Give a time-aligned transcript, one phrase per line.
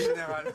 [0.00, 0.44] général.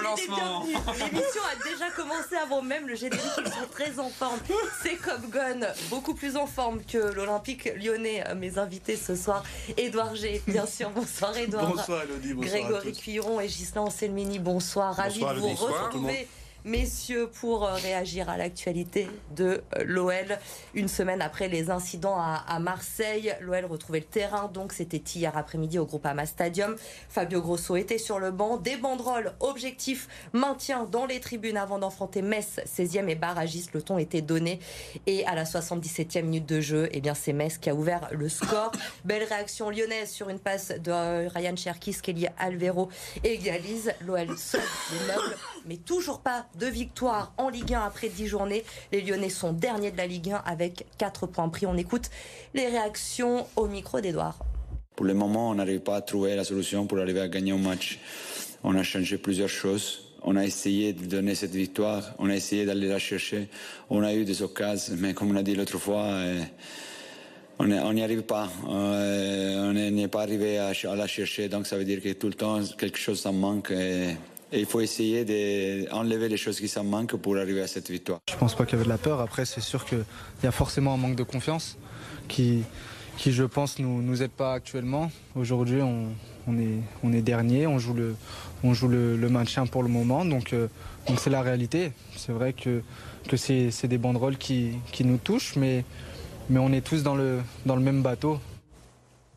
[0.00, 0.64] lancement.
[0.64, 3.22] L'émission a déjà commencé avant même le générique.
[3.38, 4.38] Ils sont très en forme.
[4.82, 8.24] C'est comme Gon, beaucoup plus en forme que l'Olympique lyonnais.
[8.36, 9.42] Mes invités ce soir,
[9.76, 10.90] Édouard G, bien sûr.
[10.90, 11.74] Bonsoir Édouard.
[11.74, 12.34] Bonsoir Elodie.
[12.34, 14.38] Bonsoir Grégory Cuiron et Gislain Anselmini.
[14.38, 14.94] Bonsoir.
[14.94, 16.28] Ravi de vous retrouver
[16.64, 20.38] messieurs, pour euh, réagir à l'actualité de euh, l'OL.
[20.74, 25.78] Une semaine après les incidents à, Marseille, l'OL retrouvait le terrain, donc c'était hier après-midi
[25.78, 26.76] au Groupama Stadium.
[27.08, 28.56] Fabio Grosso était sur le banc.
[28.56, 33.72] Des banderoles, objectif, maintien dans les tribunes avant d'enfronter Metz, 16e et barragiste.
[33.72, 34.60] Le ton était donné.
[35.06, 38.28] Et à la 77e minute de jeu, eh bien, c'est Metz qui a ouvert le
[38.28, 38.72] score.
[39.04, 42.88] Belle réaction lyonnaise sur une passe de Ryan Cherkis, Kelly Alvero
[43.24, 43.92] égalise.
[44.06, 44.60] L'OL sauve
[44.92, 48.64] les meubles, mais toujours pas deux victoires en Ligue 1 après 10 journées.
[48.92, 51.66] Les Lyonnais sont derniers de la Ligue 1 avec 4 points pris.
[51.66, 52.10] On écoute
[52.54, 54.38] les réactions au micro d'Edouard.
[54.96, 57.58] Pour le moment, on n'arrive pas à trouver la solution pour arriver à gagner un
[57.58, 57.98] match.
[58.62, 60.12] On a changé plusieurs choses.
[60.24, 62.14] On a essayé de donner cette victoire.
[62.18, 63.48] On a essayé d'aller la chercher.
[63.90, 66.40] On a eu des occasions, mais comme on a dit l'autre fois, euh,
[67.58, 68.48] on n'y arrive pas.
[68.68, 71.48] Euh, on n'est pas arrivé à, la chercher.
[71.48, 73.72] Donc ça veut dire que tout le temps, quelque chose en manque.
[74.52, 75.24] Et il faut essayer
[75.86, 78.20] d'enlever les choses qui s'en manquent pour arriver à cette victoire.
[78.30, 79.20] Je pense pas qu'il y avait de la peur.
[79.20, 80.04] Après, c'est sûr qu'il
[80.44, 81.78] y a forcément un manque de confiance
[82.28, 82.62] qui,
[83.16, 85.10] qui je pense, nous, nous aide pas actuellement.
[85.34, 86.08] Aujourd'hui, on,
[86.46, 88.14] on, est, on est dernier, on joue le,
[88.62, 90.24] on joue le, maintien pour le moment.
[90.24, 90.68] Donc, euh,
[91.08, 91.92] donc c'est la réalité.
[92.16, 92.82] C'est vrai que,
[93.28, 95.84] que c'est des banderoles qui, qui nous touchent, mais,
[96.50, 98.38] mais on est tous dans le, dans le même bateau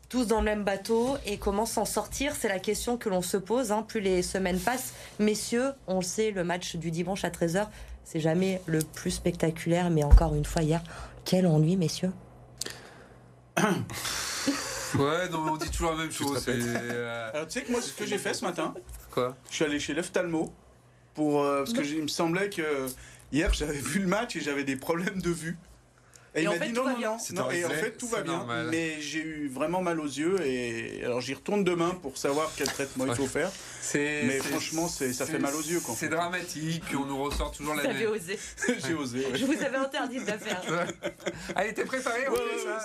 [0.08, 3.36] tous dans le même bateau et comment s'en sortir C'est la question que l'on se
[3.36, 3.72] pose.
[3.72, 3.82] Hein.
[3.86, 7.66] Plus les semaines passent, messieurs, on le sait, le match du dimanche à 13h,
[8.04, 10.82] c'est jamais le plus spectaculaire, mais encore une fois hier,
[11.24, 12.12] quel ennui, messieurs
[14.94, 16.44] Ouais, non, on dit toujours la même chose.
[16.48, 18.72] Euh, Alors, tu sais que moi, ce que j'ai fait ce matin,
[19.10, 19.36] quoi?
[19.50, 20.52] Je suis allé chez l'ophtalmo
[21.14, 22.86] pour euh, parce que il me semblait que
[23.32, 25.58] hier j'avais vu le match et j'avais des problèmes de vue.
[26.36, 27.50] Et, il m'a dit non, non, non.
[27.50, 28.46] Et en fait, tout va bien.
[28.70, 30.36] Mais j'ai eu vraiment mal aux yeux.
[30.44, 33.50] Et alors, j'y retourne demain pour savoir quel traitement il faut faire.
[33.94, 35.80] Mais franchement, ça fait mal aux yeux.
[35.96, 36.82] C'est dramatique.
[36.86, 37.96] Puis on nous ressort toujours la même.
[37.96, 38.38] Vous osé.
[38.86, 39.26] j'ai osé.
[39.34, 40.62] Je vous avais interdit de la faire.
[41.56, 42.26] Elle était préparée.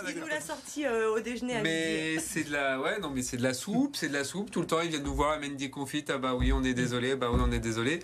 [0.08, 3.22] Il nous l'a sorti euh, au déjeuner à Mais c'est de la, ouais, non, mais
[3.22, 4.52] c'est de la soupe, c'est de la soupe.
[4.52, 6.10] Tout le temps, ils viennent nous voir, Mendy confite.
[6.10, 7.16] Ah bah oui, on est désolé.
[7.16, 8.00] Bah oui, on est désolé.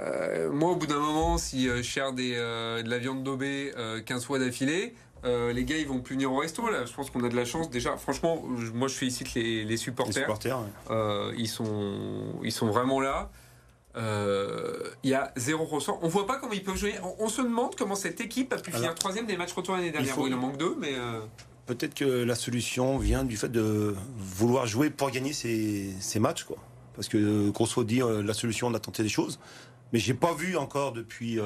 [0.00, 3.72] Euh, moi, au bout d'un moment, si euh, je cherche euh, de la viande daubée
[4.04, 6.68] 15 fois d'affilée, les gars, ils vont plus venir au resto.
[6.70, 7.96] Là, je pense qu'on a de la chance déjà.
[7.96, 10.14] Franchement, moi, je félicite les, les supporters.
[10.14, 10.58] Les supporters,
[11.36, 13.30] ils sont, ils sont vraiment là.
[13.96, 15.98] Il y a zéro ressort.
[16.02, 16.94] On voit pas comment ils peuvent jouer.
[17.18, 20.14] On, se demande comment cette équipe a pu finir troisième des matchs retour l'année dernière.
[20.16, 20.94] Il, il en manque deux, mais.
[21.66, 26.44] Peut-être que la solution vient du fait de vouloir jouer pour gagner ces, ces matchs,
[26.44, 26.58] quoi.
[26.94, 29.40] Parce que, grosso dit, la solution, on a tenté des choses.
[29.92, 31.38] Mais j'ai pas vu encore depuis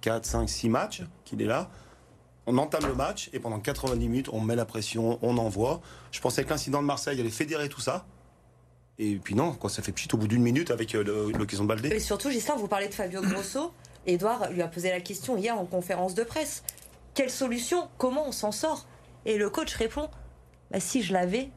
[0.00, 1.70] 4, 5, 6 matchs qu'il est là.
[2.46, 5.80] On entame le match et pendant 90 minutes, on met la pression, on envoie.
[6.12, 8.06] Je pensais que l'incident de Marseille allait fédérer tout ça.
[8.98, 11.68] Et puis non, quand ça fait pchit au bout d'une minute avec euh, l'occasion de
[11.68, 11.88] Baldé.
[11.90, 13.72] Et surtout, Gislain, vous parlez de Fabio Grosso.
[14.06, 16.62] Edouard lui a posé la question hier en conférence de presse.
[17.14, 17.88] Quelle solution?
[17.98, 18.86] Comment on s'en sort?
[19.26, 20.08] Et le coach répond
[20.70, 21.50] bah, si je l'avais,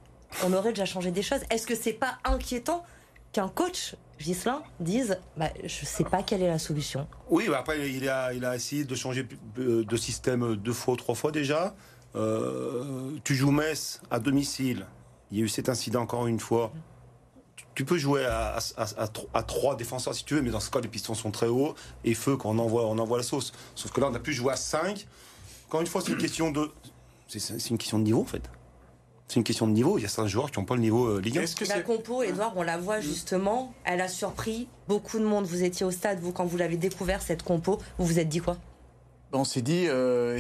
[0.44, 1.42] on aurait déjà changé des choses.
[1.50, 2.84] Est-ce que c'est pas inquiétant
[3.32, 7.08] qu'un coach Gislain disent bah, je ne sais pas quelle est la solution.
[7.30, 11.76] Oui, bah, après, il a, essayé de changer de système deux fois, trois fois déjà.
[12.16, 14.86] Euh, tu joues Metz à domicile.
[15.32, 16.72] Il y a eu cet incident encore une fois.
[17.74, 18.58] Tu peux jouer à,
[19.34, 21.74] à, trois défenseurs si tu veux, mais dans ce cas, les pistons sont très hauts
[22.04, 23.54] et feu quand on envoie, on envoie la sauce.
[23.76, 25.08] Sauf que là, on a pu jouer à 5.
[25.68, 26.70] Encore une fois, c'est une question de.
[27.28, 28.50] C'est une question de niveau en fait
[29.32, 29.98] c'est une question de niveau.
[29.98, 31.46] Il y a certains joueurs qui n'ont pas le niveau euh, Ligue 1.
[31.46, 33.04] Que la compo, Edouard, on la voit mm.
[33.04, 35.46] justement, elle a surpris beaucoup de monde.
[35.46, 38.40] Vous étiez au stade, vous, quand vous l'avez découvert, cette compo, vous vous êtes dit
[38.40, 38.58] quoi?
[39.32, 40.36] On s'est dit, euh,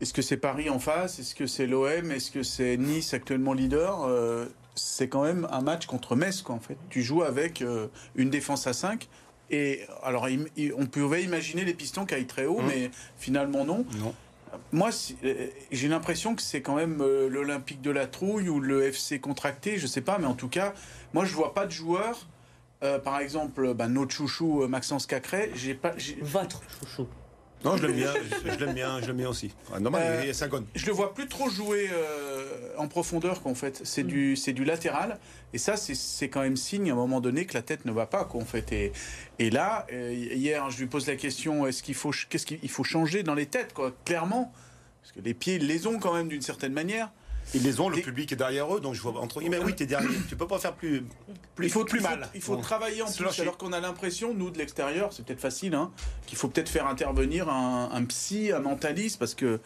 [0.00, 1.18] est-ce que c'est Paris en face?
[1.18, 4.02] Est-ce que c'est l'OM Est-ce que c'est Nice actuellement leader?
[4.02, 6.76] Euh, C'est quand même un match contre Metz, quoi, en fait.
[6.90, 7.64] Tu joues avec
[8.16, 9.08] une défense à 5.
[9.52, 10.28] Et alors,
[10.76, 12.66] on pouvait imaginer les pistons qui aillent très haut, mm.
[12.66, 13.86] mais finalement non.
[13.98, 14.14] Non.
[14.72, 14.90] Moi,
[15.24, 19.20] euh, j'ai l'impression que c'est quand même euh, l'Olympique de la Trouille ou le FC
[19.20, 20.74] contracté, je sais pas, mais en tout cas,
[21.12, 22.26] moi, je vois pas de joueurs.
[22.82, 25.92] Euh, par exemple, bah, notre chouchou Maxence Cacré, j'ai pas.
[26.22, 27.06] Votre chouchou.
[27.62, 29.54] Non, je l'aime bien, je, l'aime bien, je l'aime bien aussi.
[29.80, 30.32] normal, il
[30.74, 31.90] Je le vois plus trop jouer
[32.80, 33.80] en profondeur qu'en fait.
[33.84, 35.18] C'est du, c'est du latéral.
[35.52, 38.06] Et ça, c'est quand même signe à un moment donné que la tête ne va
[38.06, 38.72] pas qu'en fait.
[38.72, 38.92] Et,
[39.38, 42.84] et là, euh, hier, je lui pose la question est-ce qu'il faut, qu'est-ce qu'il faut
[42.84, 44.52] changer dans les têtes, quoi, clairement,
[45.02, 47.10] parce que les pieds, ils les ont quand même d'une certaine manière.
[47.54, 49.86] Ils les ont, le public est derrière eux, donc je vois entre guillemets, oui, t'es
[49.86, 50.10] derrière.
[50.28, 51.02] Tu peux pas faire plus,
[51.56, 52.28] plus il faut plus mal.
[52.34, 55.74] Il faut, travailler en plus, alors qu'on a l'impression, nous de l'extérieur, c'est peut-être facile,
[55.74, 55.90] hein,
[56.26, 59.58] qu'il faut peut-être faire intervenir un, psy, un mentaliste, parce que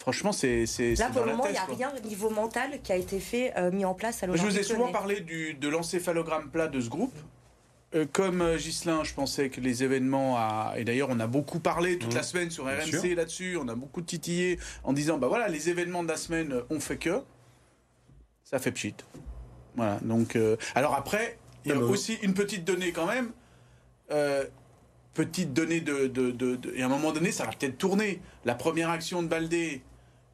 [0.00, 0.64] Franchement, c'est.
[0.98, 3.52] Là, pour le moment, il n'y a rien au niveau mental qui a été fait,
[3.58, 6.80] euh, mis en place à Je vous ai souvent parlé du, de l'encéphalogramme plat de
[6.80, 7.14] ce groupe.
[7.94, 10.74] Euh, comme euh, Ghislain, je pensais que les événements, à...
[10.76, 12.22] et d'ailleurs on a beaucoup parlé toute la mmh.
[12.22, 16.08] semaine sur RMC là-dessus, on a beaucoup titillé en disant, bah voilà, les événements de
[16.08, 17.20] la semaine ont fait que,
[18.44, 18.94] ça fait pchit.
[19.74, 20.38] Voilà, donc,
[20.76, 23.32] alors après, il y a aussi une petite donnée quand même,
[25.14, 28.20] petite donnée de, de, de, de, Et à un moment donné, ça va peut-être tourner.
[28.44, 29.82] La première action de Baldé,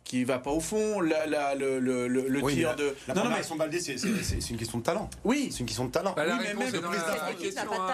[0.06, 2.94] qui va pas au fond, la, la, le, le, le tir de.
[3.08, 5.10] La non, non, mais son Baldé, c'est une question de talent.
[5.24, 6.14] Oui, c'est une question de talent.
[6.14, 6.70] Bah, oui, mais même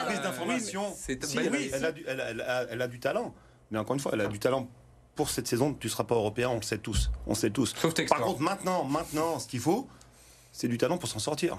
[0.07, 0.95] prise d'information.
[1.09, 3.35] Elle, elle, a du talent,
[3.71, 4.69] mais encore une fois, elle a du talent.
[5.15, 7.11] Pour cette saison, tu ne seras pas européen, on le sait tous.
[7.27, 7.75] On sait tous.
[8.09, 9.89] Par contre, maintenant, maintenant, ce qu'il faut,
[10.53, 11.59] c'est du talent pour s'en sortir.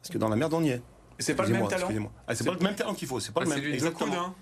[0.00, 0.82] Parce que dans la merde, on y est.
[1.18, 1.88] C'est pas le même talent.
[2.26, 3.20] Ah, c'est pas le même talent qu'il faut.
[3.20, 3.72] C'est pas le ah, même.
[3.72, 4.34] Exactement.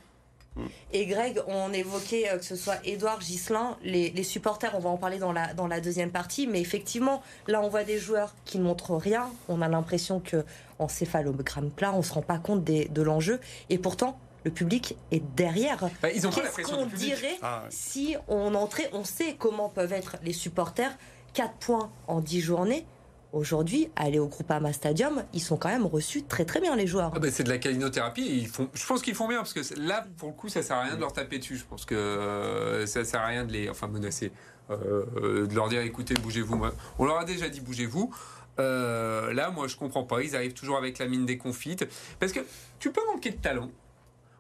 [0.93, 4.97] Et Greg, on évoquait euh, que ce soit Edouard, Gislin, les, supporters, on va en
[4.97, 8.59] parler dans la, dans la deuxième partie, mais effectivement, là on voit des joueurs qui
[8.59, 10.45] ne montrent rien, on a l'impression que
[10.79, 13.41] en céphalogramme plat, on ne se rend pas compte de l'enjeu,
[13.71, 15.89] et pourtant, le public est derrière.
[16.03, 20.17] Bah, ils ont Qu'est-ce qu'on dirait ah, si on entrait, on sait comment peuvent être
[20.23, 20.97] les supporters,
[21.35, 22.87] 4 points en 10 journées,
[23.33, 27.13] Aujourd'hui, aller au Groupama Stadium, ils sont quand même reçus très très bien les joueurs.
[27.15, 28.47] Ah bah, c'est de la calinothérapie.
[28.75, 30.97] Je pense qu'ils font bien parce que là, pour le coup, ça sert à rien
[30.97, 31.57] de leur taper dessus.
[31.57, 34.33] Je pense que euh, ça sert à rien de les, enfin menacer,
[34.71, 36.61] euh, euh, de leur dire écoutez, bougez-vous.
[36.99, 38.13] On leur a déjà dit bougez-vous.
[38.59, 40.23] là, moi, je comprends pas.
[40.23, 41.87] Ils arrivent toujours avec la mine des confites
[42.21, 42.41] parce que
[42.79, 43.71] tu peux manquer de talent.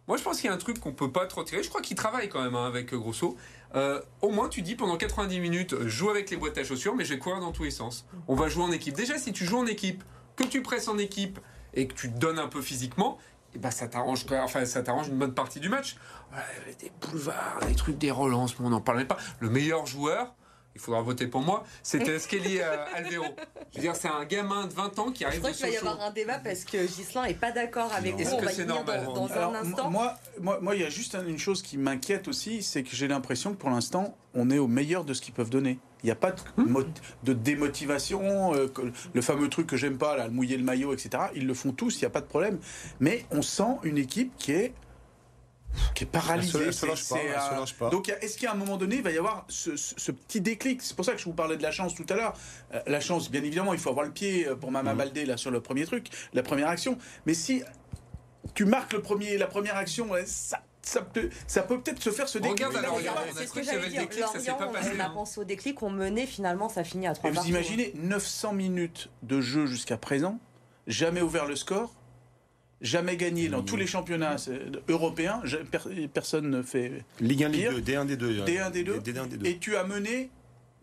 [0.08, 1.62] Moi, je pense qu'il y a un truc qu'on peut pas trop tirer.
[1.62, 3.36] Je crois qu'ils travaillent quand même hein, avec Grosso.
[3.74, 6.94] Euh, au moins tu dis pendant 90 minutes, euh, joue avec les boîtes à chaussures,
[6.94, 8.06] mais je vais courir dans tous les sens.
[8.28, 8.94] On va jouer en équipe.
[8.94, 10.02] Déjà, si tu joues en équipe,
[10.36, 11.38] que tu presses en équipe
[11.74, 13.18] et que tu te donnes un peu physiquement,
[13.54, 15.96] eh ben ça t'arrange enfin une bonne partie du match.
[16.80, 19.18] des boulevards, des trucs, des relances, on n'en parle pas.
[19.40, 20.34] Le meilleur joueur,
[20.74, 23.24] il faudra voter pour moi, c'était Skelly euh, Alvero.
[23.72, 25.72] Je veux dire, c'est un gamin de 20 ans qui arrive Je crois qu'il va
[25.72, 28.20] y avoir un débat parce que Gislain n'est pas d'accord avec vous.
[28.20, 29.90] Est-ce que c'est normal dans, un instant.
[29.90, 33.08] Moi, moi, moi, il y a juste une chose qui m'inquiète aussi, c'est que j'ai
[33.08, 35.78] l'impression que pour l'instant, on est au meilleur de ce qu'ils peuvent donner.
[36.02, 36.40] Il n'y a pas de,
[37.22, 38.66] de démotivation, euh,
[39.12, 41.24] le fameux truc que j'aime pas, là, le mouiller le maillot, etc.
[41.34, 42.58] Ils le font tous, il n'y a pas de problème.
[42.98, 44.72] Mais on sent une équipe qui est
[45.94, 46.58] qui est paralysé.
[47.90, 49.70] Donc, est-ce qu'à un moment donné, il va y avoir ce,
[50.10, 50.82] petit déclic?
[50.82, 52.34] C'est pour ça que je vous parlais de la chance tout à l'heure.
[52.74, 54.98] Euh, la chance, bien évidemment, il faut avoir le pied euh, pour Mama mm.
[54.98, 56.98] Baldé là sur le premier truc, la première action.
[57.26, 57.62] Mais si
[58.54, 62.28] tu marques le premier, la première action, ça ça peut, ça peut peut-être se faire
[62.28, 62.66] ce déclic.
[62.66, 62.98] Regarde alors,
[63.34, 63.98] c'est ce que j'avais dit.
[63.98, 64.90] Déclic, ça s'est pas passé.
[64.96, 65.10] On a hein.
[65.14, 69.40] pensé au déclic, on menait finalement, ça finit à 3 Vous imaginez 900 minutes de
[69.40, 70.38] jeu jusqu'à présent,
[70.86, 71.94] jamais ouvert le score,
[72.82, 74.36] jamais gagné dans tous les championnats
[74.88, 75.40] européens.
[76.12, 77.04] Personne ne fait.
[77.20, 78.44] Ligue 1, Ligue 2, D1, D2.
[78.44, 79.46] D1, D2.
[79.46, 80.30] Et tu as mené,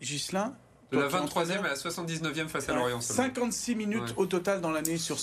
[0.00, 0.56] Gislain.
[0.90, 3.00] De la 23e à la 79e face à Lorient.
[3.00, 4.96] 56 minutes au total dans l'année.
[4.96, 5.18] sur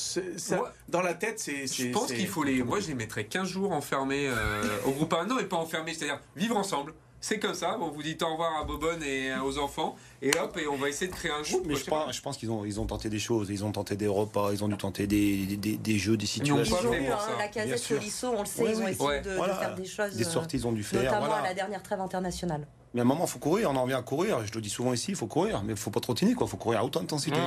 [0.87, 1.67] Dans la tête, c'est.
[1.67, 2.63] Je pense qu'il faut les.
[2.63, 5.25] Moi, je les mettrais 15 jours enfermés euh, au groupe 1.
[5.25, 7.77] Non, et pas enfermés, c'est-à-dire vivre ensemble c'est comme ça.
[7.79, 9.95] On vous dit au revoir à Bobonne et aux enfants.
[10.21, 11.65] Et hop, et on va essayer de créer un groupe.
[11.65, 13.49] Mais je, pense, je pense qu'ils ont, ils ont tenté des choses.
[13.49, 16.77] Ils ont tenté des repas, ils ont dû tenter des, des, des jeux, des situations.
[16.81, 19.75] Ils ont eu hein, la casette Solisso, on le sait, ils ont essayé de, faire
[19.75, 20.15] des choses.
[20.15, 21.03] Des sorties, ils ont dû faire.
[21.03, 22.67] Notamment à la dernière trêve internationale.
[22.93, 23.69] Mais à un moment, il faut courir.
[23.71, 24.45] On en vient à courir.
[24.45, 25.61] Je le dis souvent ici, il faut courir.
[25.63, 26.47] Mais il faut pas trottiner, quoi.
[26.47, 27.39] Il faut courir à haute intensité.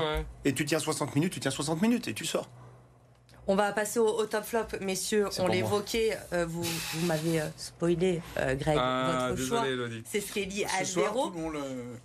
[0.45, 2.49] Et tu tiens 60 minutes, tu tiens 60 minutes et tu sors.
[3.47, 5.29] On va passer au, top flop, messieurs.
[5.39, 9.65] On l'évoquait, euh, vous, vous m'avez euh, spoilé, euh, Greg, ah, votre choix.
[10.05, 11.33] C'est Skelly Alvero.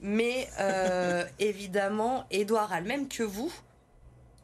[0.01, 0.48] Mais
[1.39, 3.51] évidemment, Edouard a le même que vous.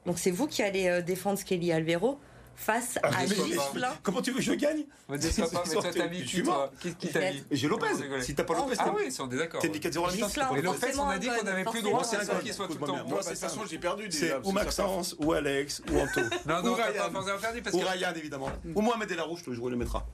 [0.05, 2.19] Donc c'est vous qui allez défendre Skelly Alvero
[2.61, 3.93] face ah, à Gislin.
[4.03, 6.71] Comment tu veux que je gagne Ne déçois pas, mais toi t'as mis qui toi
[6.79, 7.87] Qui t'a mis J'ai Lopez.
[8.21, 9.61] Si t'as pas Lopez, Ah oui, on est d'accord.
[9.61, 12.35] T'es mis 4-0 à la Et Lopez, on a dit qu'on avait plus droit à
[12.39, 13.07] qu'il soit tout le temps.
[13.07, 14.07] Moi, de toute façon, j'ai perdu.
[14.11, 16.21] C'est ou Maxence, ou Alex, ou Anto.
[16.45, 16.71] Non, non.
[16.71, 18.49] Ou Ryan, évidemment.
[18.75, 20.05] Ou Mohamed Rouge, je le mettra.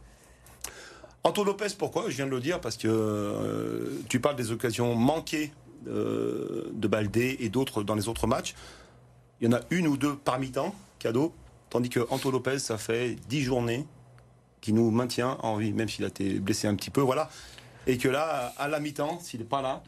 [1.24, 2.10] Anto Lopez, pourquoi?
[2.10, 5.52] Je viens de le dire parce que euh, tu parles des occasions manquées
[5.88, 8.56] euh, de Baldé et d'autres dans les autres matchs.
[9.42, 11.34] Il y en a une ou deux par mi-temps, cadeau.
[11.70, 13.86] Tandis que Anto Lopez, ça fait 10 journées
[14.62, 17.02] qui nous maintient en vie, même s'il a été blessé un petit peu.
[17.02, 17.30] Voilà.
[17.86, 19.84] Et que là, à la mi-temps, s'il n'est pas là,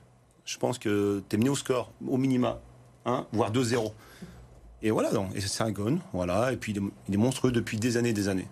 [0.46, 2.60] je pense que tu es mené au score, au minima,
[3.06, 3.92] hein, voire 2-0.
[4.82, 5.36] Et voilà, donc.
[5.36, 6.54] Et c'est un gun, voilà.
[6.54, 6.74] Et puis
[7.08, 8.48] il est, monstrueux depuis des années des années.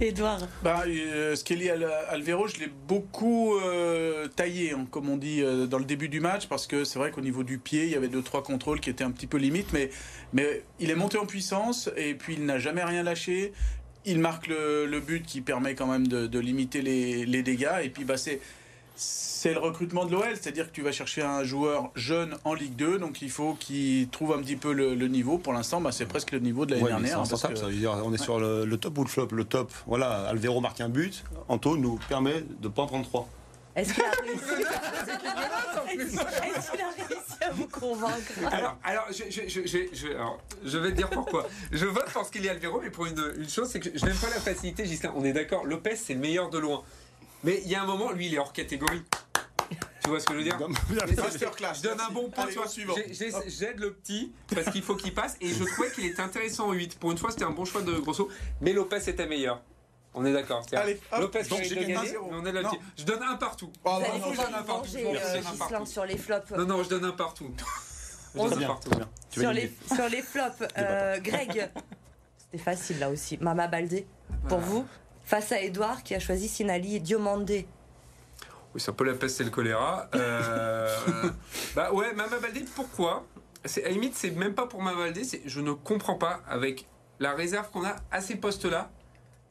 [0.00, 5.66] Edouard bah, euh, Skelly Alvero, je l'ai beaucoup euh, taillé, hein, comme on dit, euh,
[5.66, 7.96] dans le début du match, parce que c'est vrai qu'au niveau du pied, il y
[7.96, 9.90] avait deux trois contrôles qui étaient un petit peu limites, mais,
[10.32, 13.52] mais il est monté en puissance et puis il n'a jamais rien lâché.
[14.06, 17.82] Il marque le, but qui permet quand même de, limiter les, les, dégâts.
[17.82, 18.40] Et puis bah, c'est
[19.00, 22.76] c'est le recrutement de l'OL, c'est-à-dire que tu vas chercher un joueur jeune en Ligue
[22.76, 25.38] 2, donc il faut qu'il trouve un petit peu le, niveau.
[25.38, 27.26] Pour l'instant, bah, c'est presque le niveau de l'année dernière.
[27.26, 29.28] ça veut dire on est sur le, top ou le flop?
[29.32, 33.06] Le top, voilà, Alvero marque un but, Anto nous permet de ne pas en prendre
[33.06, 33.28] trois.
[33.76, 34.64] Est-ce qu'il a réussi
[37.40, 38.32] à vous convaincre?
[38.52, 41.48] Alors, alors, je, vais te dire pourquoi.
[41.72, 44.16] Je vote pour qu'il y a Alvero, mais pour une, chose, c'est que je n'aime
[44.16, 45.14] pas la facilité, Gislain.
[45.16, 46.82] On est d'accord, Lopez, c'est le meilleur de loin.
[47.44, 49.02] Mais il y a un moment, lui, il est hors catégorie.
[50.02, 52.46] Tu vois ce que je veux dire Je donne un bon point.
[52.48, 55.36] J'aide le petit parce qu'il faut qu'il passe.
[55.40, 56.98] Et je trouvais qu'il était intéressant en 8.
[56.98, 58.28] Pour une fois, c'était un bon choix de Grosso.
[58.60, 59.62] Mais Lopez était meilleur.
[60.12, 60.64] On est d'accord.
[60.72, 62.16] Allez, Lopez donc j'ai gagné.
[62.18, 62.62] On est là
[62.96, 63.70] je donne un partout.
[63.84, 64.96] Oh, non, non, je donne un partout.
[64.96, 66.50] Euh, sur les flops.
[66.50, 67.52] Non, non, je donne un partout.
[68.34, 68.90] Je donne un partout.
[69.30, 71.70] Sur les, sur les flops, euh, Greg,
[72.38, 73.38] c'était facile là aussi.
[73.40, 74.06] Mama Baldé,
[74.48, 74.84] pour vous
[75.30, 77.68] face à Edouard qui a choisi Sinali et Diomandé.
[78.74, 80.08] Oui, c'est un peu la peste et le choléra.
[80.16, 80.88] Euh,
[81.76, 83.24] bah ouais, Mama Baldé, pourquoi?
[83.64, 86.88] À la limite, c'est même pas pour Mama Baldé, je ne comprends pas avec
[87.20, 88.90] la réserve qu'on a à ces postes-là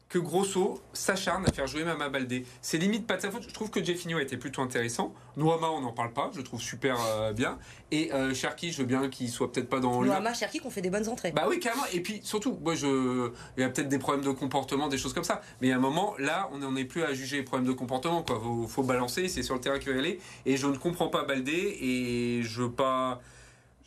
[0.09, 2.45] que Grosso s'acharne à faire jouer Mama Baldé.
[2.61, 3.43] C'est limite pas de sa faute.
[3.47, 5.13] Je trouve que Jeffinho a été plutôt intéressant.
[5.37, 6.31] Noama, on n'en parle pas.
[6.35, 7.59] Je trouve super euh, bien.
[7.91, 10.01] Et euh, Cherki, je veux bien qu'il soit peut-être pas dans.
[10.01, 11.31] Noama, Cherki, qu'on fait des bonnes entrées.
[11.31, 11.85] Bah oui, carrément.
[11.93, 15.13] Et puis surtout, moi, je, il y a peut-être des problèmes de comportement, des choses
[15.13, 15.41] comme ça.
[15.61, 17.73] Mais il a un moment, là, on n'en est plus à juger les problèmes de
[17.73, 18.23] comportement.
[18.23, 19.27] Quoi, faut, faut balancer.
[19.27, 20.19] C'est sur le terrain qu'il va y aller.
[20.47, 21.77] Et je ne comprends pas Baldé.
[21.81, 23.21] Et je veux pas.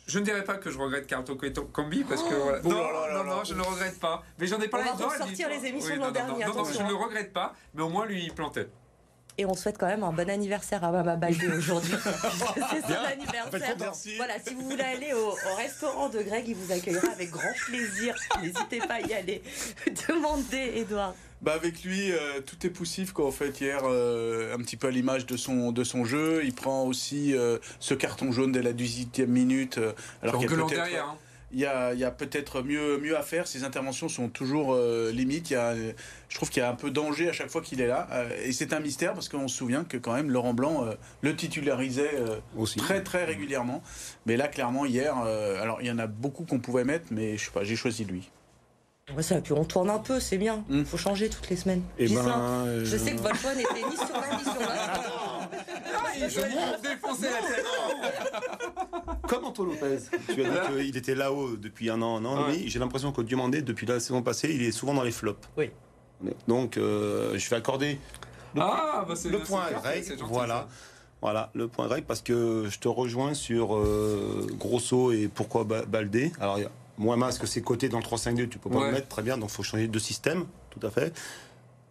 [0.05, 3.43] Je ne dirais pas que je regrette Carto Combi parce que oh non, non, non,
[3.43, 4.23] je ne le regrette pas.
[4.37, 4.89] Mais j'en ai parlé.
[4.93, 6.45] On va sortir les émissions de l'an dernier.
[6.45, 8.67] Non, non, je ne le regrette pas, mais au moins lui il plantait.
[9.37, 11.95] Et on souhaite quand même un bon anniversaire à Mama Baldé aujourd'hui.
[12.03, 13.75] c'est son anniversaire.
[13.79, 14.15] Merci.
[14.17, 18.15] Voilà, si vous voulez aller au, restaurant de Greg, il vous accueillera avec grand plaisir.
[18.41, 19.41] N'hésitez pas à y aller.
[20.07, 21.15] Demandez, Edouard.
[21.43, 23.27] Bah avec lui, euh, tout est poussif quoi.
[23.27, 26.53] En fait, hier, euh, un petit peu à l'image de son de son jeu, il
[26.53, 29.77] prend aussi euh, ce carton jaune dès la 18e minute.
[30.21, 31.05] alors qu'il y a derrière.
[31.05, 31.17] Hein.
[31.51, 33.45] Il y a, y a peut-être mieux, mieux à faire.
[33.45, 34.75] Ses interventions sont toujours
[35.11, 35.51] limites.
[35.51, 37.79] Il y a, je trouve qu'il y a un peu danger à chaque fois qu'il
[37.79, 38.07] est là.
[38.43, 40.83] et c'est un mystère parce qu'on se souvient que quand même Laurent Blanc
[41.21, 42.15] le titularisait
[42.77, 43.83] très très régulièrement.
[44.25, 47.45] Mais là, clairement, hier, alors il y en a beaucoup qu'on pouvait mettre, mais je
[47.45, 48.31] sais pas, j'ai choisi lui.
[49.15, 50.63] Ouais, ça, puis on tourne un peu, c'est bien.
[50.69, 50.85] Il hmm.
[50.85, 51.83] faut changer toutes les semaines.
[51.99, 54.53] Et eh ben, euh, Je sais que votre choix n'était ni sur l'un ni sur
[54.53, 55.49] l'autre.
[56.15, 57.65] je vais défoncer la tête.
[59.27, 59.99] Comme Anto Lopez.
[60.33, 63.21] Tu as dit qu'il était là-haut depuis un an, un an et J'ai l'impression que
[63.21, 65.49] Diomandé, depuis la saison passée, il est souvent dans les flops.
[65.57, 65.69] Oui.
[66.47, 67.99] Donc, euh, je vais accorder
[68.55, 70.13] le, ah, bah le point grec.
[70.29, 70.67] Voilà.
[71.21, 76.33] Voilà, le point grec, parce que je te rejoins sur euh, Grosso et pourquoi Baldé.
[76.39, 76.59] Alors,
[76.97, 79.49] moins masque, c'est côté dans le 3-5-2, tu peux pas le mettre très bien, donc
[79.49, 81.13] il faut changer de système, tout à fait.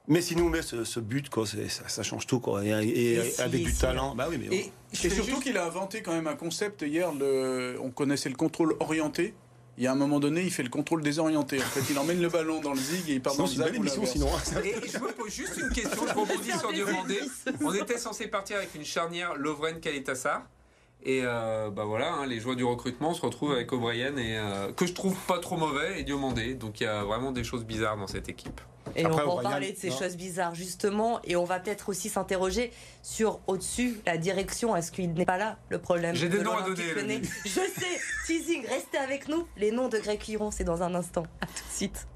[0.09, 2.65] Mais si nous met ce, but, quoi, ça, change tout, quoi.
[2.65, 6.35] Et, avec du talent, bah oui, mais et, surtout qu'il a inventé quand même un
[6.35, 7.13] concept hier.
[7.13, 9.35] Le, on connaissait le contrôle orienté.
[9.79, 11.59] Il y a un moment donné, il fait le contrôle désorienté.
[11.59, 13.75] En fait, il emmène le ballon dans le zig et il part dans le zig.
[13.75, 14.29] émission sinon.
[14.63, 16.03] Et je me pose juste une question.
[16.07, 17.21] Je rebondis sur demander.
[17.63, 20.43] On était censé partir avec une charnière Lovren Kaletassar.
[21.05, 24.73] Et euh, bah voilà, hein, les joies du recrutement se retrouvent avec O'Brien et euh,
[24.73, 26.55] que je trouve pas trop mauvais et Diomandé.
[26.55, 28.61] Donc il y a vraiment des choses bizarres dans cette équipe.
[28.95, 32.73] Et on va parler de ces choses bizarres justement, et on va peut-être aussi s'interroger
[33.03, 34.77] sur au-dessus la direction.
[34.77, 37.23] Est-ce qu'il n'est pas là le problème J'ai des noms à donner.
[37.45, 39.47] Je sais, teasing, restez avec nous.
[39.57, 41.25] Les noms de Greg Liron, c'est dans un instant.
[41.41, 42.07] À tout de suite.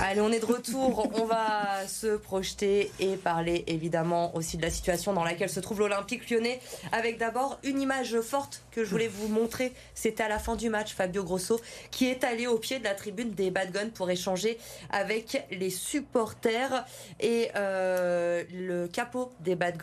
[0.00, 1.10] Allez, on est de retour.
[1.14, 5.80] On va se projeter et parler évidemment aussi de la situation dans laquelle se trouve
[5.80, 6.60] l'Olympique lyonnais.
[6.92, 9.72] Avec d'abord une image forte que je voulais vous montrer.
[9.94, 12.94] C'était à la fin du match, Fabio Grosso, qui est allé au pied de la
[12.94, 14.58] tribune des Bad pour échanger
[14.90, 16.84] avec les supporters
[17.20, 19.76] et euh, le capot des Bad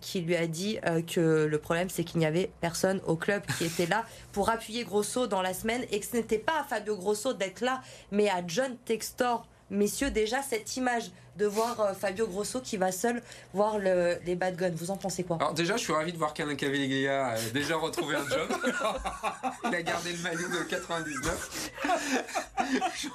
[0.00, 3.42] qui lui a dit euh, que le problème c'est qu'il n'y avait personne au club
[3.58, 6.64] qui était là pour appuyer Grosso dans la semaine et que ce n'était pas à
[6.64, 11.94] Fabio Grosso d'être là, mais à John Textor messieurs, déjà cette image de voir euh,
[11.94, 13.22] Fabio Grosso qui va seul
[13.54, 15.38] voir les Bad Guns, vous en pensez quoi?
[15.40, 18.48] Alors déjà, je suis ravi de voir qu'Alain Caviglia a déjà retrouvé un job.
[19.64, 21.70] Il a gardé le maillot de 99.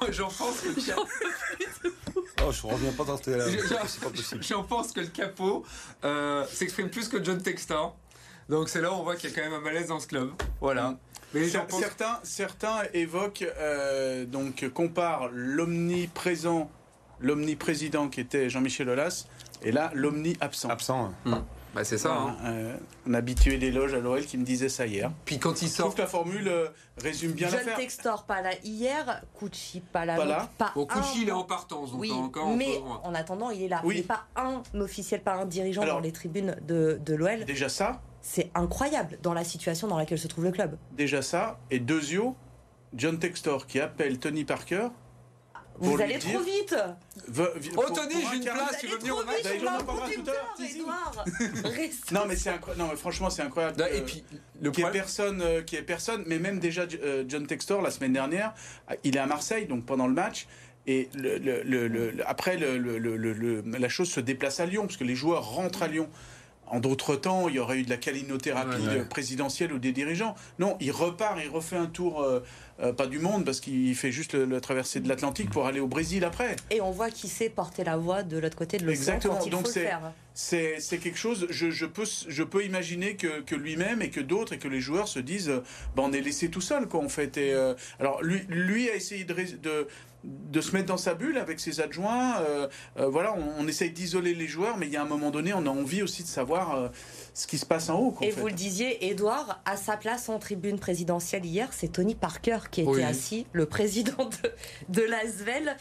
[0.10, 0.92] J'en pense que...
[2.44, 3.46] Oh, je reviens pas dans là.
[3.88, 4.44] C'est pas possible.
[4.44, 5.66] J'en pense que le capot
[6.04, 7.96] euh, s'exprime plus que John Textor.
[8.50, 10.08] Donc c'est là où on voit qu'il y a quand même un malaise dans ce
[10.08, 10.32] club.
[10.62, 10.96] Voilà.
[11.34, 16.70] Mais certains, certains évoquent, euh, donc comparent l'omniprésent
[17.20, 19.26] l'omniprésident qui était Jean-Michel Aulas,
[19.64, 20.70] et là, l'omni-absent.
[20.70, 21.14] Absent.
[21.26, 21.36] Mmh.
[21.74, 22.14] Bah c'est ça.
[22.14, 22.38] Hein.
[22.46, 25.12] Euh, on a habitué des loges à l'OL qui me disait ça hier.
[25.26, 25.88] Puis quand il sort.
[25.88, 27.78] Je trouve que la formule euh, résume bien John l'affaire.
[27.78, 30.16] Textor pas là hier, Cucci pas là.
[30.16, 30.50] Pas là.
[30.58, 32.56] Pas bon, Cucci il est en partance, donc oui, encore.
[32.56, 33.82] Mais en attendant, il est là.
[33.84, 33.96] Oui.
[33.96, 37.44] Il n'est pas un officiel, pas un dirigeant Alors, dans les tribunes de, de l'OL.
[37.44, 38.02] Déjà ça.
[38.28, 40.80] C'est incroyable dans la situation dans laquelle se trouve le club.
[40.94, 41.60] Déjà ça.
[41.70, 42.36] Et Dezio,
[42.96, 44.88] John Textor qui appelle Tony Parker
[45.78, 46.74] vous allez trop vite
[47.76, 49.44] Oh Tony, j'ai une place, tu veux venir au match
[52.14, 53.84] non mais c'est non mais franchement c'est incroyable.
[53.94, 54.24] et puis
[54.62, 57.92] le qui est personne, euh, qui est personne, mais même déjà euh, John Textor la
[57.92, 58.54] semaine dernière,
[59.04, 60.48] il est à Marseille donc pendant le match.
[60.88, 65.44] Et le, le, le, après, la chose se déplace à Lyon, parce que les joueurs
[65.44, 66.10] rentrent à Lyon.
[66.68, 70.36] En d'autres temps, il y aurait eu de la calinothérapie présidentielle ou des dirigeants.
[70.60, 72.40] Non, il repart, il refait un tour euh,
[72.82, 75.88] euh, pas du monde, parce qu'il fait juste la traversée de l'Atlantique pour aller au
[75.88, 76.56] Brésil après.
[76.72, 79.36] Et on voit qu'il sait porter la voix de l'autre côté de l'océan Exactement.
[79.36, 80.12] quand il Donc faut le faire.
[80.38, 84.20] C'est, c'est quelque chose, je, je, peux, je peux imaginer que, que lui-même et que
[84.20, 85.62] d'autres et que les joueurs se disent,
[85.96, 87.38] ben, on est laissé tout seul, quoi, en fait.
[87.38, 89.88] Et, euh, alors, lui, lui a essayé de, de
[90.26, 92.40] de se mettre dans sa bulle avec ses adjoints.
[92.40, 95.30] Euh, euh, voilà, on, on essaye d'isoler les joueurs, mais il y a un moment
[95.30, 96.88] donné, on a envie aussi de savoir euh,
[97.34, 98.18] ce qui se passe en haut.
[98.22, 102.60] Et vous le disiez, Edouard, à sa place en tribune présidentielle hier, c'est Tony Parker
[102.72, 104.52] qui était assis, le président de,
[104.90, 105.78] de l'Asvel.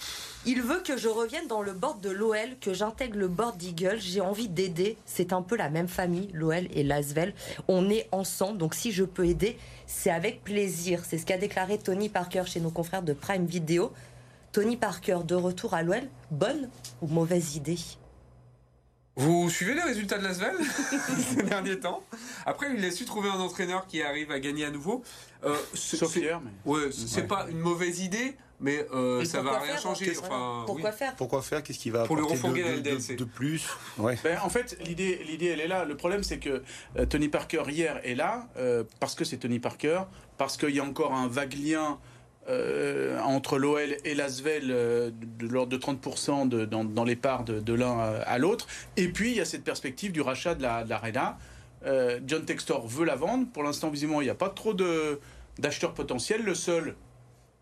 [0.46, 3.98] Il veut que je revienne dans le board de l'OL, que j'intègre le board d'Eagle.
[3.98, 4.96] J'ai envie d'aider.
[5.04, 7.34] C'est un peu la même famille, l'OL et l'Asvel.
[7.68, 11.04] On est ensemble, donc si je peux aider, c'est avec plaisir.
[11.04, 13.92] C'est ce qu'a déclaré Tony Parker chez nos confrères de Prime Video.
[14.52, 16.68] Tony Parker de retour à l'OL, bonne
[17.02, 17.78] ou mauvaise idée?
[19.16, 20.56] Vous suivez les résultats de l'Asvel
[21.36, 22.02] ces derniers temps?
[22.46, 25.04] Après, il a su trouver un entraîneur qui arrive à gagner à nouveau.
[25.44, 26.50] Euh, Sauf hier, mais...
[26.64, 30.12] Ouais, c'est pas une mauvaise idée, mais euh, ça va rien changer.
[30.18, 31.62] Enfin, pourquoi faire Pourquoi faire?
[31.62, 33.68] Qu'est-ce qui va pour le de, de, de, plus?
[33.98, 34.18] Ouais.
[34.24, 35.84] ben, En fait, l'idée, l'idée, elle est là.
[35.84, 36.62] Le problème, c'est que
[36.98, 40.00] euh, Tony Parker hier est là euh, parce que c'est Tony Parker,
[40.38, 41.98] parce qu'il y a encore un vague lien
[42.48, 47.42] euh, entre l'OL et l'Asvel euh, de, l'ordre de 30% de, dans, dans, les parts
[47.42, 48.66] de, de l'un à, l'autre.
[48.98, 51.38] Et puis, il y a cette perspective du rachat de l'Arena.
[51.84, 53.46] La, euh, John Textor veut la vendre.
[53.52, 56.42] Pour l'instant, visiblement, il n'y a pas trop d'acheteurs potentiels.
[56.42, 56.96] Le seul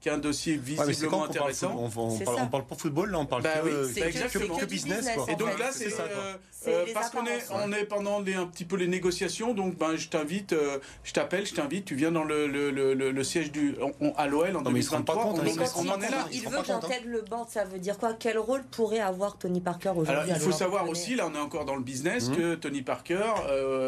[0.03, 1.77] qui est un dossier visiblement intéressant.
[1.79, 4.65] On, on, parle, on, parle, pas football, là, on parle bah que, oui, que, que,
[4.67, 5.09] business.
[5.15, 5.27] Quoi.
[5.31, 6.35] Et donc là, c'est euh,
[6.67, 9.95] euh, parce qu'on est, on est pendant les, un petit peu les négociations, donc ben,
[9.95, 13.53] je t'invite, euh, je t'appelle, je t'invite, tu viens dans le, le, le, le siège
[13.53, 15.15] du on, à l'OL en non, 2023.
[15.15, 16.27] Pas compte, on, on, on en est là.
[16.33, 18.15] Il veut que j'intègre le board, ça veut dire quoi?
[18.19, 21.41] Quel rôle pourrait avoir Tony Parker aujourd'hui Alors il faut savoir aussi, là on est
[21.41, 22.37] encore dans le business, mmh.
[22.37, 23.23] que Tony Parker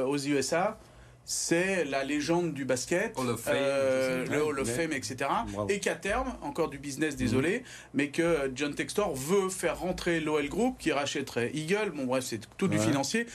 [0.06, 0.78] aux USA
[1.24, 5.16] c'est la légende du basket, Hall of Fame, euh, le Hall of Fame, etc.
[5.48, 5.68] Bravo.
[5.68, 7.62] Et qu'à terme, encore du business, désolé, mmh.
[7.94, 12.40] mais que John Textor veut faire rentrer l'OL Group qui rachèterait Eagle, bon bref, c'est
[12.56, 13.26] tout du financier,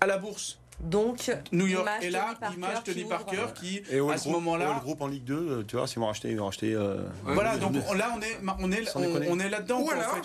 [0.00, 0.58] à la bourse.
[0.80, 5.00] Donc, New York est là, image Tony Parker qui, et à ce moment-là, le groupe
[5.00, 6.72] en Ligue 2, euh, tu vois, s'ils vont racheter, ils vont racheter.
[6.72, 9.80] Euh, voilà, donc là on est, on est, on, on est là-dedans.
[9.80, 10.16] Ou alors,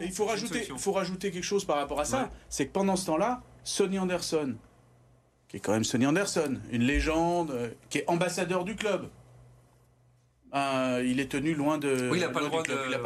[0.00, 2.28] il faut rajouter, faut rajouter quelque chose par rapport à ça, ouais.
[2.48, 4.54] c'est que pendant ce temps-là, Sonny Anderson,
[5.56, 9.08] qui est quand même Sonny Anderson, une légende, euh, qui est ambassadeur du club.
[10.54, 12.10] Euh, il est tenu loin de.
[12.10, 12.48] Oui, il n'a pas, le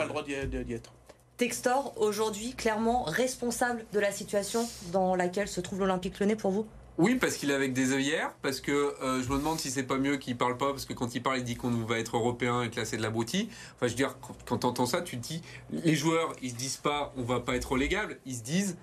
[0.08, 0.34] droit d'y
[0.72, 0.92] être.
[1.36, 6.66] Textor, aujourd'hui, clairement responsable de la situation dans laquelle se trouve l'Olympique Lyonnais pour vous?
[6.98, 9.84] Oui, parce qu'il est avec des œillères, parce que euh, je me demande si c'est
[9.84, 12.16] pas mieux qu'il parle pas, parce que quand il parle, il dit qu'on va être
[12.16, 13.48] européen et classé de l'abruti.
[13.76, 16.50] Enfin, je veux dire, quand, quand tu entends ça, tu te dis, les joueurs, ils
[16.50, 18.76] se disent pas, on va pas être relégable, ils se disent,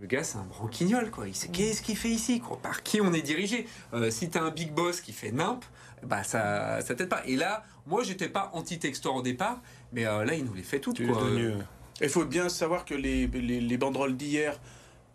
[0.00, 1.28] le gars, c'est un branquignol, quoi.
[1.28, 2.58] Il sait qu'est-ce qu'il fait ici, quoi?
[2.60, 3.66] Par qui on est dirigé?
[3.92, 5.62] Euh, Si t'as un big boss qui fait nimp,
[6.02, 7.22] bah ça, ça t'aide pas.
[7.26, 9.60] Et là, moi, j'étais pas anti-Textor au départ,
[9.92, 11.22] mais euh, là, il nous les fait toutes, quoi.
[12.02, 14.58] Il faut bien savoir que les, les, les banderoles d'hier.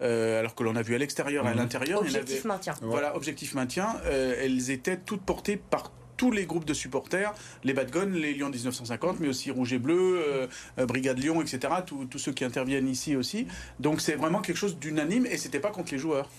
[0.01, 1.57] Euh, alors que l'on a vu à l'extérieur et à mhm.
[1.57, 2.01] l'intérieur.
[2.01, 2.73] Objectif avait, maintien.
[2.81, 3.95] Voilà, objectif maintien.
[4.05, 8.33] Euh, elles étaient toutes portées par tous les groupes de supporters, les Bad Guns, les
[8.33, 10.47] Lions 1950, mais aussi Rouge et Bleu, euh,
[10.79, 11.73] euh, Brigade Lyon, etc.
[11.85, 13.47] Tous ceux qui interviennent ici aussi.
[13.79, 16.29] Donc c'est vraiment quelque chose d'unanime et c'était pas contre les joueurs.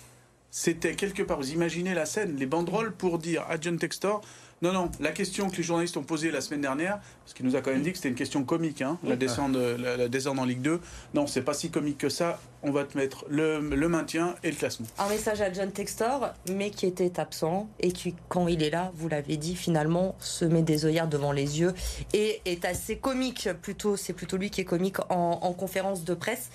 [0.50, 4.22] C'était quelque part, vous imaginez la scène, les banderoles pour dire à John Textor,
[4.62, 7.56] non, non, la question que les journalistes ont posée la semaine dernière, parce qu'il nous
[7.56, 10.38] a quand même dit que c'était une question comique, hein, la, descente, la, la, descente
[10.38, 10.80] en Ligue 2.
[11.12, 12.40] Non, c'est pas si comique que ça.
[12.62, 14.86] On va te mettre le, le, maintien et le classement.
[14.98, 18.92] Un message à John Textor, mais qui était absent et qui, quand il est là,
[18.94, 21.74] vous l'avez dit, finalement se met des œillères devant les yeux
[22.14, 23.50] et est assez comique.
[23.60, 26.50] Plutôt, c'est plutôt lui qui est comique en, en conférence de presse.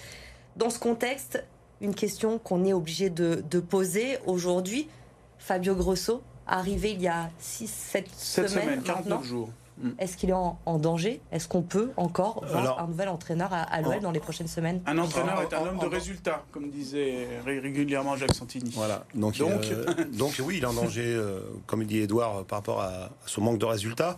[0.56, 1.44] Dans ce contexte,
[1.82, 4.90] une question qu'on est obligé de, de poser aujourd'hui.
[5.38, 9.50] Fabio Grosso, arrivé il y a 6-7 semaines, semaines, 49 jours.
[9.82, 9.90] mm.
[9.98, 11.22] est-ce qu'il est en, danger?
[11.32, 14.82] Est-ce qu'on peut encore voir un nouvel entraîneur à, l'OL dans les prochaines semaines?
[14.86, 18.72] Un entraîneur est un homme de résultats, comme disait régulièrement Jacques Santini.
[18.76, 19.06] Voilà.
[19.16, 19.62] Donc, donc,
[20.18, 21.20] donc oui, il est en danger,
[21.66, 24.18] comme dit Edouard, par rapport à, son manque de résultats.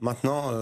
[0.00, 0.52] Maintenant,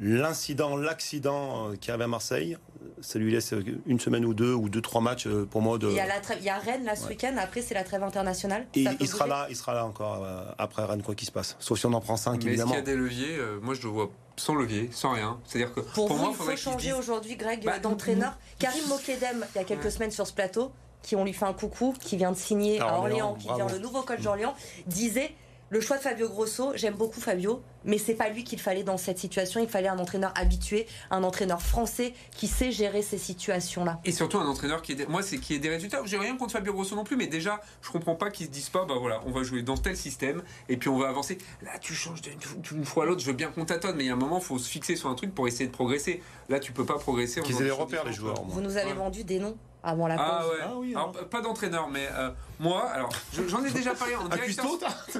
[0.00, 2.56] l'incident, l'accident qui arrive à Marseille,
[3.00, 3.54] ça lui laisse
[3.86, 5.88] une semaine ou deux ou deux trois matchs euh, pour moi de.
[5.88, 7.34] Il y a, la il y a Rennes là ce week-end.
[7.38, 8.66] Après c'est la trêve internationale.
[8.74, 11.56] Et il sera là, il sera là encore euh, après Rennes quoi qu'il se passe.
[11.60, 12.72] Sauf si on en prend cinq Mais évidemment.
[12.72, 15.38] Est-ce qu'il y a des leviers euh, Moi je le vois sans levier, sans rien.
[15.44, 18.38] C'est-à-dire que pour, moi, il faut changer aujourd'hui, Greg, bah, d'entraîneur.
[18.58, 21.52] Karim Mokedem, il y a quelques semaines sur ce plateau, qui ont lui fait un
[21.52, 24.54] coucou, qui vient de signer à, Orléans, qui devient le nouveau coach d'Orléans,
[24.86, 25.32] disait
[25.70, 28.96] le choix de Fabio Grosso, j'aime beaucoup Fabio, mais c'est pas lui qu'il fallait dans
[28.96, 29.60] cette situation.
[29.60, 34.00] Il fallait un entraîneur habitué, un entraîneur français qui sait gérer ces situations-là.
[34.04, 36.02] Et surtout un entraîneur qui est, moi, c'est qui est des résultats.
[36.04, 38.68] J'ai rien contre Fabio Grosso non plus, mais déjà, je comprends pas qu'ils se disent
[38.68, 41.38] pas, bah voilà, on va jouer dans tel système et puis on va avancer.
[41.62, 43.20] Là, tu changes d'une fois à l'autre.
[43.20, 44.96] Je veux bien qu'on tâtonne, mais il y a un moment, il faut se fixer
[44.96, 46.20] sur un truc pour essayer de progresser.
[46.48, 47.40] Là, tu peux pas progresser.
[47.42, 48.42] Qu'ils aient les repères, les joueurs.
[48.42, 50.58] Vous nous avez vendu des noms avant la ah pause.
[50.62, 50.90] Ah ouais.
[50.90, 53.10] alors, pas d'entraîneur, mais euh, moi, alors
[53.48, 54.66] j'en ai déjà parlé en directeur.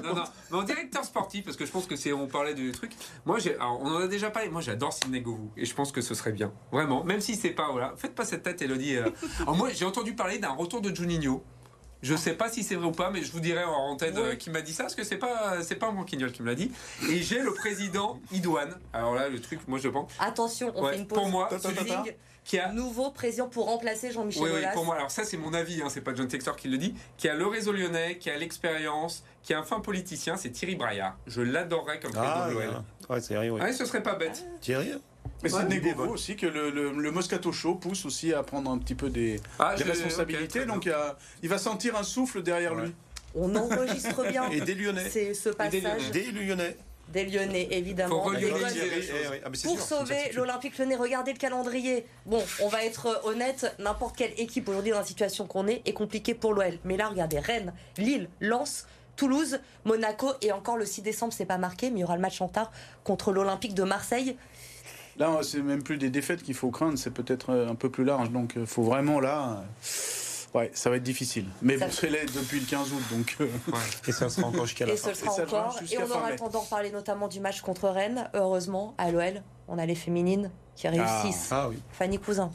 [0.02, 2.70] non, non, mais en directeur sportif, parce que je pense que c'est on parlait de
[2.72, 2.92] trucs.
[3.24, 4.48] Moi, j'ai, on en a déjà parlé.
[4.48, 7.04] Moi, j'adore Sidney Govou et je pense que ce serait bien, vraiment.
[7.04, 8.96] Même si c'est pas voilà, faites pas cette tête, Elodie.
[8.96, 9.10] Euh.
[9.40, 11.42] Alors moi, j'ai entendu parler d'un retour de Juninho.
[12.02, 14.34] Je sais pas si c'est vrai ou pas, mais je vous dirai en tête euh,
[14.34, 16.54] qui m'a dit ça, parce que c'est pas c'est pas un Branquignol qui me l'a
[16.54, 16.72] dit.
[17.10, 18.74] Et j'ai le président Idouane.
[18.94, 20.10] Alors là, le truc, moi je pense.
[20.18, 21.18] Attention, on fait une pause.
[21.18, 21.50] Pour moi,
[22.44, 25.54] qui a nouveau président pour remplacer Jean-Michel oui, oui, pour moi, alors ça c'est mon
[25.54, 28.30] avis, hein, c'est pas John Textor qui le dit, qui a le réseau lyonnais, qui
[28.30, 31.16] a l'expérience, qui est un fin politicien, c'est Thierry Braillard.
[31.26, 32.82] Je l'adorerais comme président de l'OL.
[33.08, 33.60] Ouais, Thierry, oui.
[33.60, 34.44] Ouais, ce serait pas bête.
[34.60, 34.92] Thierry
[35.42, 38.94] mais c'est négo aussi que le, le, Moscato Show pousse aussi à prendre un petit
[38.94, 40.66] peu des, ah, responsabilités.
[40.66, 40.88] donc
[41.42, 42.92] il, va sentir un souffle derrière lui.
[43.34, 44.50] On enregistre bien.
[44.50, 45.08] Et des Lyonnais.
[45.08, 45.72] C'est ce passage.
[45.72, 46.76] Des Lyonnais des Lyonnais,
[47.14, 48.26] évidemment.
[48.26, 52.06] Ah, pour sauver l'Olympique Lyonnais, regardez le calendrier.
[52.26, 55.92] Bon, on va être honnête, n'importe quelle équipe aujourd'hui dans la situation qu'on est est
[55.92, 56.78] compliquée pour l'OL.
[56.84, 61.58] Mais là, regardez, Rennes, Lille, Lens, Toulouse, Monaco et encore le 6 décembre, c'est pas
[61.58, 62.70] marqué, mais il y aura le match en tard
[63.04, 64.36] contre l'Olympique de Marseille.
[65.18, 68.30] Là, c'est même plus des défaites qu'il faut craindre, c'est peut-être un peu plus large.
[68.30, 69.64] Donc, il faut vraiment là.
[70.54, 71.46] Ouais, ça va être difficile.
[71.62, 73.36] Mais vous serez là depuis le 15 août, donc.
[73.40, 73.46] Euh,
[74.08, 75.14] et ça sera encore jusqu'à la et fin.
[75.14, 75.78] Ce sera encore.
[75.90, 78.28] Et on aura le temps d'en reparler notamment du match contre Rennes.
[78.34, 81.48] Heureusement, à l'OL, on a les féminines qui réussissent.
[81.52, 81.76] Ah, ah oui.
[81.92, 82.50] Fanny Cousin.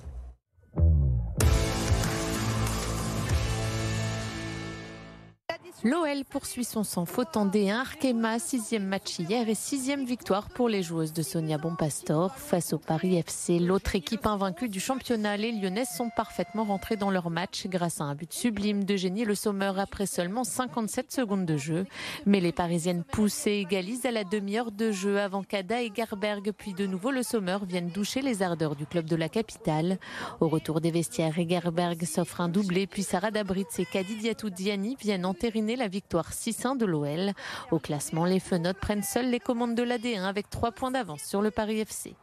[5.86, 7.76] L'OL poursuit son sang faute en D1.
[7.76, 12.80] Arkema, sixième match hier et sixième victoire pour les joueuses de Sonia Bonpastor face au
[12.80, 13.60] Paris FC.
[13.60, 18.06] L'autre équipe invaincue du championnat, les Lyonnaises sont parfaitement rentrées dans leur match grâce à
[18.06, 21.86] un but sublime de Génie Le Sommer après seulement 57 secondes de jeu.
[22.26, 26.52] Mais les Parisiennes poussent et égalisent à la demi-heure de jeu avant qu'Ada et Garberg
[26.52, 30.00] puis de nouveau Le Sommer viennent doucher les ardeurs du club de la capitale.
[30.40, 35.28] Au retour des vestiaires, Gerberg s'offre un doublé puis Sarah Dabritz et Kadi Diatou-Diani viennent
[35.28, 37.34] entériner la victoire 6-1 de l'OL.
[37.72, 41.42] Au classement, les Fenotes prennent seuls les commandes de l'AD1 avec 3 points d'avance sur
[41.42, 42.16] le Paris FC.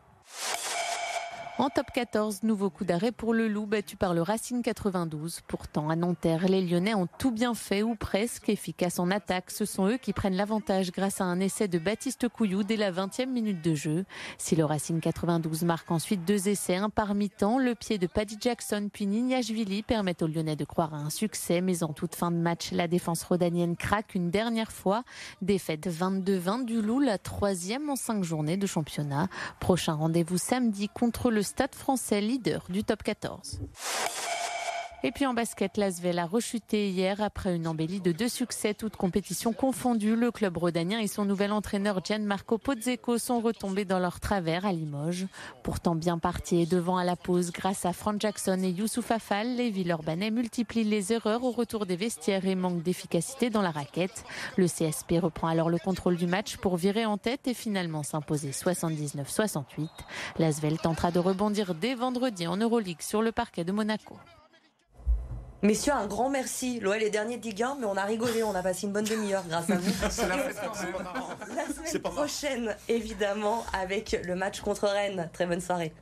[1.59, 5.43] En top 14, nouveau coup d'arrêt pour le Loup battu par le Racing 92.
[5.47, 9.51] Pourtant, à Nanterre, les Lyonnais ont tout bien fait ou presque efficaces en attaque.
[9.51, 12.91] Ce sont eux qui prennent l'avantage grâce à un essai de Baptiste Couillou dès la
[12.91, 14.07] 20e minute de jeu.
[14.39, 18.39] Si le Racing 92 marque ensuite deux essais, un par mi-temps, le pied de Paddy
[18.41, 21.61] Jackson puis Nignashvili permettent aux Lyonnais de croire à un succès.
[21.61, 25.05] Mais en toute fin de match, la défense rodanienne craque une dernière fois.
[25.43, 29.29] Défaite 22-20 du Loup, la troisième en cinq journées de championnat.
[29.61, 33.59] Prochain rendez-vous samedi contre le Stade français leader du top 14.
[35.05, 38.95] Et puis en basket, l'Asvel a rechuté hier après une embellie de deux succès, toutes
[38.95, 40.15] compétitions confondues.
[40.15, 44.73] Le club rodanien et son nouvel entraîneur Gianmarco Pozzeco sont retombés dans leur travers à
[44.73, 45.27] Limoges.
[45.65, 49.57] Pourtant bien partis et devant à la pause grâce à Frank Jackson et Youssouf Afal,
[49.57, 54.25] les Villeurbanais multiplient les erreurs au retour des vestiaires et manquent d'efficacité dans la raquette.
[54.57, 58.51] Le CSP reprend alors le contrôle du match pour virer en tête et finalement s'imposer
[58.51, 59.89] 79-68.
[60.39, 64.17] L'Asvel tentera de rebondir dès vendredi en Euroleague sur le parquet de Monaco.
[65.63, 66.81] Messieurs, un grand merci.
[66.81, 69.05] L'OL est dernier de Ligue 1, mais on a rigolé, on a passé une bonne
[69.05, 69.93] demi-heure grâce à vous.
[70.11, 75.31] C'est la, la semaine prochaine, évidemment, avec le match contre Rennes.
[75.33, 75.93] Très bonne soirée.